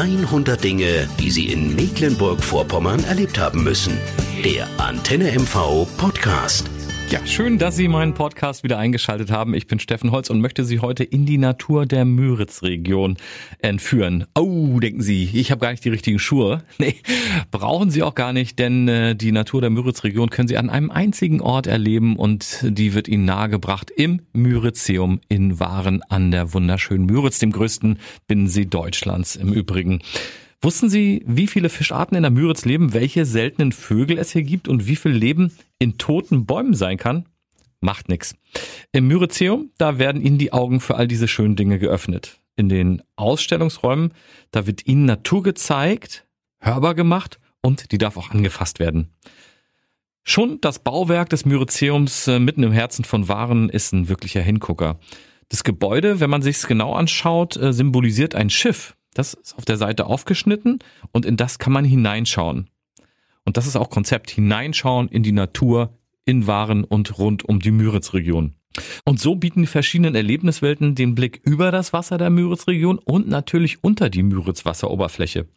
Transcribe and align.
100 0.00 0.64
Dinge, 0.64 1.06
die 1.18 1.30
Sie 1.30 1.52
in 1.52 1.76
Mecklenburg-Vorpommern 1.76 3.04
erlebt 3.04 3.38
haben 3.38 3.62
müssen. 3.62 3.98
Der 4.42 4.66
Antenne 4.78 5.30
MV 5.38 5.86
Podcast. 5.98 6.64
Ja, 7.10 7.26
schön, 7.26 7.58
dass 7.58 7.74
Sie 7.74 7.88
meinen 7.88 8.14
Podcast 8.14 8.62
wieder 8.62 8.78
eingeschaltet 8.78 9.32
haben. 9.32 9.52
Ich 9.52 9.66
bin 9.66 9.80
Steffen 9.80 10.12
Holz 10.12 10.30
und 10.30 10.40
möchte 10.40 10.64
Sie 10.64 10.78
heute 10.78 11.02
in 11.02 11.26
die 11.26 11.38
Natur 11.38 11.84
der 11.84 12.04
Müritz-Region 12.04 13.16
entführen. 13.58 14.26
Oh, 14.38 14.78
denken 14.78 15.02
Sie, 15.02 15.24
ich 15.24 15.50
habe 15.50 15.60
gar 15.60 15.72
nicht 15.72 15.84
die 15.84 15.88
richtigen 15.88 16.20
Schuhe. 16.20 16.62
Nee, 16.78 16.94
brauchen 17.50 17.90
Sie 17.90 18.04
auch 18.04 18.14
gar 18.14 18.32
nicht, 18.32 18.60
denn 18.60 18.86
äh, 18.86 19.16
die 19.16 19.32
Natur 19.32 19.60
der 19.60 19.70
Müritz-Region 19.70 20.30
können 20.30 20.46
Sie 20.46 20.56
an 20.56 20.70
einem 20.70 20.92
einzigen 20.92 21.40
Ort 21.40 21.66
erleben 21.66 22.14
und 22.14 22.60
die 22.62 22.94
wird 22.94 23.08
Ihnen 23.08 23.24
nahegebracht 23.24 23.90
im 23.90 24.22
Müritzeum 24.32 25.20
in 25.28 25.58
Waren 25.58 26.02
an 26.04 26.30
der 26.30 26.54
wunderschönen 26.54 27.06
Müritz, 27.06 27.40
dem 27.40 27.50
größten 27.50 27.98
Binnensee 28.28 28.66
Deutschlands 28.66 29.34
im 29.34 29.52
Übrigen. 29.52 30.00
Wussten 30.62 30.90
Sie, 30.90 31.22
wie 31.26 31.46
viele 31.46 31.70
Fischarten 31.70 32.16
in 32.16 32.22
der 32.22 32.30
Müritz 32.30 32.66
leben, 32.66 32.92
welche 32.92 33.24
seltenen 33.24 33.72
Vögel 33.72 34.18
es 34.18 34.32
hier 34.32 34.42
gibt 34.42 34.68
und 34.68 34.86
wie 34.86 34.96
viel 34.96 35.12
Leben 35.12 35.52
in 35.78 35.96
toten 35.96 36.44
Bäumen 36.44 36.74
sein 36.74 36.98
kann? 36.98 37.24
Macht 37.80 38.10
nix. 38.10 38.34
Im 38.92 39.06
Müritzeum, 39.06 39.70
da 39.78 39.98
werden 39.98 40.20
Ihnen 40.20 40.36
die 40.36 40.52
Augen 40.52 40.80
für 40.80 40.96
all 40.96 41.08
diese 41.08 41.28
schönen 41.28 41.56
Dinge 41.56 41.78
geöffnet. 41.78 42.40
In 42.56 42.68
den 42.68 43.02
Ausstellungsräumen, 43.16 44.12
da 44.50 44.66
wird 44.66 44.86
Ihnen 44.86 45.06
Natur 45.06 45.42
gezeigt, 45.42 46.26
hörbar 46.58 46.94
gemacht 46.94 47.38
und 47.62 47.90
die 47.90 47.98
darf 47.98 48.18
auch 48.18 48.30
angefasst 48.30 48.80
werden. 48.80 49.08
Schon 50.24 50.60
das 50.60 50.80
Bauwerk 50.80 51.30
des 51.30 51.46
Müritzeums 51.46 52.28
äh, 52.28 52.38
mitten 52.38 52.62
im 52.64 52.72
Herzen 52.72 53.04
von 53.04 53.28
Waren 53.28 53.70
ist 53.70 53.94
ein 53.94 54.10
wirklicher 54.10 54.42
Hingucker. 54.42 55.00
Das 55.48 55.64
Gebäude, 55.64 56.20
wenn 56.20 56.28
man 56.28 56.42
sich's 56.42 56.66
genau 56.66 56.92
anschaut, 56.92 57.56
äh, 57.56 57.72
symbolisiert 57.72 58.34
ein 58.34 58.50
Schiff, 58.50 58.94
das 59.14 59.34
ist 59.34 59.56
auf 59.56 59.64
der 59.64 59.76
Seite 59.76 60.06
aufgeschnitten 60.06 60.78
und 61.12 61.26
in 61.26 61.36
das 61.36 61.58
kann 61.58 61.72
man 61.72 61.84
hineinschauen. 61.84 62.70
Und 63.44 63.56
das 63.56 63.66
ist 63.66 63.76
auch 63.76 63.90
Konzept, 63.90 64.30
hineinschauen 64.30 65.08
in 65.08 65.22
die 65.22 65.32
Natur, 65.32 65.98
in 66.24 66.46
Waren 66.46 66.84
und 66.84 67.18
rund 67.18 67.44
um 67.44 67.60
die 67.60 67.72
Müritz-Region. 67.72 68.54
Und 69.04 69.18
so 69.18 69.34
bieten 69.34 69.62
die 69.62 69.66
verschiedenen 69.66 70.14
Erlebniswelten 70.14 70.94
den 70.94 71.14
Blick 71.14 71.40
über 71.44 71.72
das 71.72 71.92
Wasser 71.92 72.18
der 72.18 72.30
Müritz-Region 72.30 72.98
und 72.98 73.28
natürlich 73.28 73.82
unter 73.82 74.10
die 74.10 74.22
Müritz-Wasseroberfläche. 74.22 75.48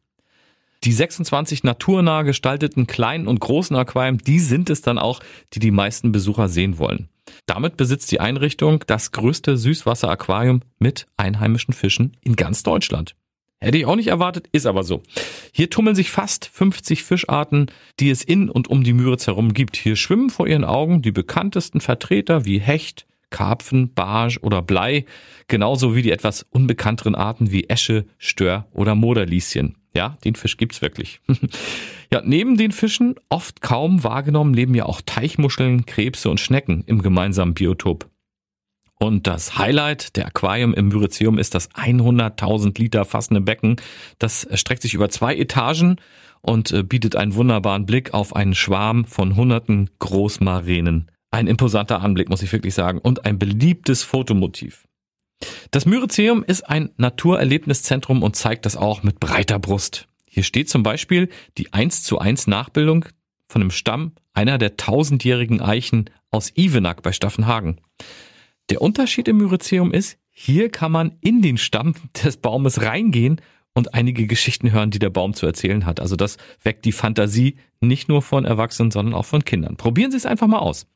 Die 0.83 0.91
26 0.91 1.63
naturnah 1.63 2.23
gestalteten 2.23 2.87
kleinen 2.87 3.27
und 3.27 3.39
großen 3.39 3.75
Aquarien, 3.75 4.17
die 4.17 4.39
sind 4.39 4.69
es 4.69 4.81
dann 4.81 4.97
auch, 4.97 5.21
die 5.53 5.59
die 5.59 5.71
meisten 5.71 6.11
Besucher 6.11 6.49
sehen 6.49 6.77
wollen. 6.77 7.07
Damit 7.45 7.77
besitzt 7.77 8.11
die 8.11 8.19
Einrichtung 8.19 8.83
das 8.85 9.11
größte 9.11 9.55
Süßwasser-Aquarium 9.57 10.61
mit 10.79 11.07
einheimischen 11.15 11.73
Fischen 11.73 12.17
in 12.21 12.35
ganz 12.35 12.63
Deutschland. 12.63 13.15
Hätte 13.63 13.77
ich 13.77 13.85
auch 13.85 13.95
nicht 13.95 14.09
erwartet, 14.09 14.49
ist 14.51 14.65
aber 14.65 14.83
so. 14.83 15.01
Hier 15.53 15.69
tummeln 15.69 15.95
sich 15.95 16.11
fast 16.11 16.45
50 16.45 17.03
Fischarten, 17.03 17.67
die 17.99 18.09
es 18.09 18.21
in 18.21 18.49
und 18.49 18.67
um 18.67 18.83
die 18.83 18.91
Müritz 18.91 19.25
herum 19.25 19.53
gibt. 19.53 19.77
Hier 19.77 19.95
schwimmen 19.95 20.29
vor 20.29 20.47
ihren 20.47 20.65
Augen 20.65 21.01
die 21.01 21.13
bekanntesten 21.13 21.79
Vertreter 21.79 22.43
wie 22.43 22.59
Hecht, 22.59 23.05
Karpfen, 23.29 23.93
Barsch 23.93 24.37
oder 24.41 24.61
Blei, 24.61 25.05
genauso 25.47 25.95
wie 25.95 26.01
die 26.01 26.11
etwas 26.11 26.45
unbekannteren 26.49 27.15
Arten 27.15 27.51
wie 27.51 27.69
Esche, 27.69 28.05
Stör 28.17 28.67
oder 28.73 28.95
Moderlieschen. 28.95 29.77
Ja, 29.95 30.17
den 30.25 30.35
Fisch 30.35 30.57
gibt's 30.57 30.81
wirklich. 30.81 31.21
ja, 32.11 32.21
neben 32.25 32.57
den 32.57 32.73
Fischen, 32.73 33.15
oft 33.29 33.61
kaum 33.61 34.03
wahrgenommen, 34.03 34.53
leben 34.53 34.75
ja 34.75 34.85
auch 34.85 35.01
Teichmuscheln, 35.05 35.85
Krebse 35.85 36.29
und 36.29 36.41
Schnecken 36.41 36.83
im 36.85 37.01
gemeinsamen 37.01 37.53
Biotop. 37.53 38.09
Und 39.03 39.27
das 39.27 39.57
Highlight 39.57 40.15
der 40.15 40.27
Aquarium 40.27 40.73
im 40.73 40.87
Myrizeum 40.87 41.37
ist 41.37 41.55
das 41.55 41.69
100.000 41.71 42.79
Liter 42.79 43.03
fassende 43.03 43.41
Becken. 43.41 43.75
Das 44.17 44.47
streckt 44.53 44.81
sich 44.81 44.93
über 44.93 45.09
zwei 45.09 45.35
Etagen 45.35 45.97
und 46.39 46.71
äh, 46.71 46.83
bietet 46.83 47.17
einen 47.17 47.35
wunderbaren 47.35 47.85
Blick 47.85 48.13
auf 48.13 48.33
einen 48.33 48.55
Schwarm 48.55 49.03
von 49.03 49.35
hunderten 49.35 49.89
Großmarenen. 49.99 51.11
Ein 51.31 51.47
imposanter 51.47 51.99
Anblick, 51.99 52.29
muss 52.29 52.43
ich 52.43 52.53
wirklich 52.53 52.75
sagen, 52.75 52.99
und 52.99 53.25
ein 53.25 53.37
beliebtes 53.37 54.03
Fotomotiv. 54.03 54.87
Das 55.71 55.85
Myrizeum 55.85 56.41
ist 56.41 56.69
ein 56.69 56.91
Naturerlebniszentrum 56.95 58.23
und 58.23 58.37
zeigt 58.37 58.65
das 58.65 58.77
auch 58.77 59.03
mit 59.03 59.19
breiter 59.19 59.59
Brust. 59.59 60.07
Hier 60.29 60.43
steht 60.43 60.69
zum 60.69 60.81
Beispiel 60.81 61.27
die 61.57 61.73
1 61.73 62.03
zu 62.03 62.19
1 62.19 62.47
Nachbildung 62.47 63.03
von 63.49 63.59
dem 63.59 63.71
Stamm 63.71 64.13
einer 64.33 64.57
der 64.57 64.77
tausendjährigen 64.77 65.59
Eichen 65.59 66.09
aus 66.31 66.53
Ivenack 66.55 67.01
bei 67.01 67.11
Staffenhagen. 67.11 67.81
Der 68.69 68.81
Unterschied 68.81 69.27
im 69.27 69.37
Myrizeum 69.37 69.91
ist, 69.91 70.17
hier 70.29 70.69
kann 70.69 70.91
man 70.91 71.17
in 71.21 71.41
den 71.41 71.57
Stamm 71.57 71.93
des 72.23 72.37
Baumes 72.37 72.81
reingehen 72.81 73.41
und 73.73 73.93
einige 73.93 74.27
Geschichten 74.27 74.71
hören, 74.71 74.91
die 74.91 74.99
der 74.99 75.09
Baum 75.09 75.33
zu 75.33 75.45
erzählen 75.45 75.85
hat. 75.85 75.99
Also 75.99 76.15
das 76.15 76.37
weckt 76.61 76.85
die 76.85 76.91
Fantasie 76.91 77.57
nicht 77.81 78.09
nur 78.09 78.21
von 78.21 78.45
Erwachsenen, 78.45 78.91
sondern 78.91 79.13
auch 79.13 79.25
von 79.25 79.43
Kindern. 79.43 79.77
Probieren 79.77 80.11
Sie 80.11 80.17
es 80.17 80.25
einfach 80.25 80.47
mal 80.47 80.59
aus. 80.59 80.87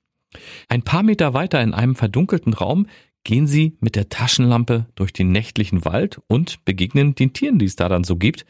Ein 0.70 0.84
paar 0.84 1.04
Meter 1.04 1.34
weiter 1.34 1.62
in 1.62 1.74
einem 1.74 1.96
verdunkelten 1.96 2.54
Raum 2.54 2.88
gehen 3.24 3.48
Sie 3.48 3.78
mit 3.80 3.96
der 3.96 4.10
Taschenlampe 4.10 4.86
durch 4.96 5.12
den 5.12 5.32
nächtlichen 5.32 5.86
Wald 5.86 6.22
und 6.28 6.64
begegnen 6.66 7.16
den 7.16 7.34
Tieren, 7.34 7.60
die 7.60 7.66
es 7.66 7.76
da 7.76 7.90
dann 7.90 8.04
so 8.04 8.16
gibt. 8.16 8.46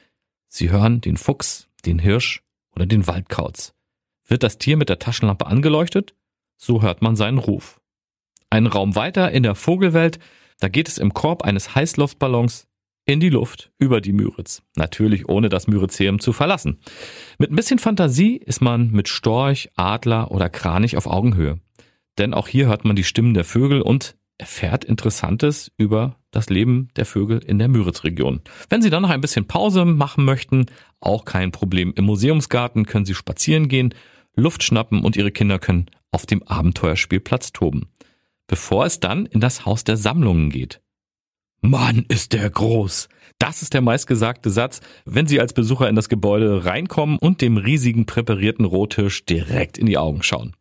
Sie 0.47 0.69
hören 0.69 1.01
den 1.01 1.17
Fuchs, 1.17 1.67
den 1.85 2.00
Hirsch 2.00 2.44
oder 2.75 2.85
den 2.85 3.07
Waldkauz. 3.07 3.73
Wird 4.27 4.44
das 4.44 4.57
Tier 4.57 4.77
mit 4.77 4.89
der 4.89 5.00
Taschenlampe 5.00 5.47
angeleuchtet? 5.47 6.16
So 6.57 6.81
hört 6.81 7.01
man 7.01 7.16
seinen 7.16 7.38
Ruf. 7.38 7.79
Einen 8.49 8.67
Raum 8.67 8.95
weiter 8.95 9.31
in 9.31 9.43
der 9.43 9.55
Vogelwelt, 9.55 10.19
da 10.59 10.69
geht 10.69 10.87
es 10.87 10.97
im 10.97 11.13
Korb 11.13 11.43
eines 11.43 11.75
Heißluftballons 11.75 12.67
in 13.05 13.19
die 13.19 13.29
Luft 13.29 13.71
über 13.77 14.01
die 14.01 14.11
Müritz. 14.11 14.63
Natürlich 14.75 15.29
ohne 15.29 15.49
das 15.49 15.67
Müritzeum 15.67 16.19
zu 16.19 16.33
verlassen. 16.33 16.79
Mit 17.37 17.51
ein 17.51 17.55
bisschen 17.55 17.79
Fantasie 17.79 18.35
ist 18.35 18.61
man 18.61 18.91
mit 18.91 19.07
Storch, 19.07 19.69
Adler 19.75 20.31
oder 20.31 20.49
Kranich 20.49 20.97
auf 20.97 21.07
Augenhöhe. 21.07 21.59
Denn 22.17 22.33
auch 22.33 22.47
hier 22.47 22.67
hört 22.67 22.85
man 22.85 22.95
die 22.95 23.03
Stimmen 23.03 23.33
der 23.33 23.45
Vögel 23.45 23.81
und 23.81 24.15
erfährt 24.37 24.85
Interessantes 24.85 25.71
über 25.77 26.17
das 26.31 26.49
Leben 26.49 26.89
der 26.95 27.05
Vögel 27.05 27.39
in 27.39 27.59
der 27.59 27.69
Müritzregion. 27.69 28.41
Wenn 28.69 28.81
Sie 28.81 28.89
dann 28.89 29.03
noch 29.03 29.09
ein 29.09 29.21
bisschen 29.21 29.47
Pause 29.47 29.85
machen 29.85 30.25
möchten, 30.25 30.65
auch 30.99 31.25
kein 31.25 31.51
Problem. 31.51 31.93
Im 31.95 32.05
Museumsgarten 32.05 32.85
können 32.85 33.05
Sie 33.05 33.15
spazieren 33.15 33.67
gehen, 33.67 33.93
Luft 34.35 34.63
schnappen 34.63 35.01
und 35.01 35.15
Ihre 35.15 35.31
Kinder 35.31 35.59
können 35.59 35.89
auf 36.11 36.25
dem 36.25 36.43
Abenteuerspielplatz 36.43 37.53
toben 37.53 37.87
bevor 38.47 38.85
es 38.85 38.99
dann 38.99 39.25
in 39.25 39.39
das 39.39 39.65
Haus 39.65 39.83
der 39.83 39.97
Sammlungen 39.97 40.49
geht. 40.49 40.81
Mann, 41.61 42.05
ist 42.07 42.33
der 42.33 42.49
groß! 42.49 43.09
Das 43.39 43.61
ist 43.61 43.73
der 43.73 43.81
meistgesagte 43.81 44.49
Satz, 44.49 44.81
wenn 45.05 45.27
Sie 45.27 45.39
als 45.39 45.53
Besucher 45.53 45.89
in 45.89 45.95
das 45.95 46.09
Gebäude 46.09 46.65
reinkommen 46.65 47.19
und 47.19 47.41
dem 47.41 47.57
riesigen 47.57 48.05
präparierten 48.05 48.65
Rohtisch 48.65 49.25
direkt 49.25 49.77
in 49.77 49.85
die 49.85 49.97
Augen 49.97 50.23
schauen. 50.23 50.55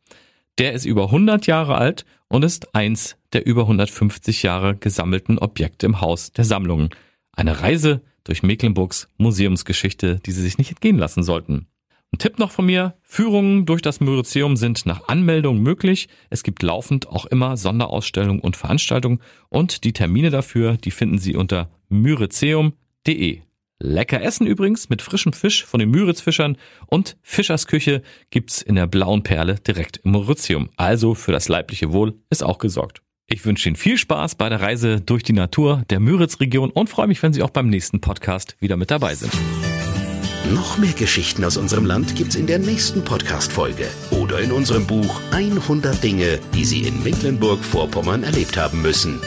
Der 0.58 0.72
ist 0.72 0.84
über 0.84 1.04
100 1.04 1.46
Jahre 1.46 1.76
alt 1.76 2.04
und 2.28 2.44
ist 2.44 2.74
eins 2.74 3.16
der 3.32 3.46
über 3.46 3.62
150 3.62 4.42
Jahre 4.42 4.76
gesammelten 4.76 5.38
Objekte 5.38 5.86
im 5.86 6.00
Haus 6.00 6.32
der 6.32 6.44
Sammlungen. 6.44 6.90
Eine 7.32 7.60
Reise 7.60 8.02
durch 8.24 8.42
Mecklenburgs 8.42 9.08
Museumsgeschichte, 9.16 10.20
die 10.24 10.32
Sie 10.32 10.42
sich 10.42 10.58
nicht 10.58 10.70
entgehen 10.70 10.98
lassen 10.98 11.22
sollten. 11.22 11.66
Ein 12.12 12.18
Tipp 12.18 12.38
noch 12.38 12.50
von 12.50 12.66
mir, 12.66 12.94
Führungen 13.02 13.66
durch 13.66 13.82
das 13.82 14.00
Myrizeum 14.00 14.56
sind 14.56 14.86
nach 14.86 15.08
Anmeldung 15.08 15.60
möglich. 15.60 16.08
Es 16.30 16.42
gibt 16.42 16.62
laufend 16.62 17.08
auch 17.08 17.26
immer 17.26 17.56
Sonderausstellungen 17.56 18.40
und 18.40 18.56
Veranstaltungen 18.56 19.20
und 19.48 19.84
die 19.84 19.92
Termine 19.92 20.30
dafür, 20.30 20.76
die 20.76 20.90
finden 20.90 21.18
Sie 21.18 21.36
unter 21.36 21.70
myrizeum.de. 21.88 23.42
Lecker 23.78 24.22
Essen 24.22 24.46
übrigens 24.46 24.88
mit 24.88 25.02
frischem 25.02 25.34
Fisch 25.34 25.64
von 25.64 25.80
den 25.80 25.90
Müritzfischern 25.90 26.56
und 26.86 27.18
Fischersküche 27.20 28.02
gibt's 28.30 28.62
in 28.62 28.76
der 28.76 28.86
Blauen 28.86 29.22
Perle 29.22 29.56
direkt 29.56 29.98
im 29.98 30.12
Mauritium. 30.12 30.70
Also 30.76 31.14
für 31.14 31.32
das 31.32 31.48
leibliche 31.48 31.92
Wohl 31.92 32.14
ist 32.30 32.42
auch 32.42 32.58
gesorgt. 32.58 33.02
Ich 33.26 33.44
wünsche 33.44 33.68
Ihnen 33.68 33.76
viel 33.76 33.98
Spaß 33.98 34.36
bei 34.36 34.48
der 34.48 34.62
Reise 34.62 35.00
durch 35.00 35.24
die 35.24 35.32
Natur 35.34 35.82
der 35.90 36.00
Müritzregion 36.00 36.70
und 36.70 36.88
freue 36.88 37.08
mich, 37.08 37.22
wenn 37.22 37.34
Sie 37.34 37.42
auch 37.42 37.50
beim 37.50 37.68
nächsten 37.68 38.00
Podcast 38.00 38.56
wieder 38.60 38.76
mit 38.76 38.90
dabei 38.90 39.14
sind. 39.14 39.32
Noch 40.54 40.78
mehr 40.78 40.92
Geschichten 40.92 41.44
aus 41.44 41.56
unserem 41.56 41.86
Land 41.86 42.14
gibt's 42.14 42.36
in 42.36 42.46
der 42.46 42.58
nächsten 42.58 43.02
Podcast-Folge 43.02 43.88
oder 44.10 44.38
in 44.38 44.52
unserem 44.52 44.86
Buch 44.86 45.20
100 45.32 46.02
Dinge, 46.02 46.38
die 46.54 46.64
Sie 46.64 46.82
in 46.82 47.02
Mecklenburg-Vorpommern 47.02 48.22
erlebt 48.22 48.56
haben 48.56 48.80
müssen. 48.80 49.20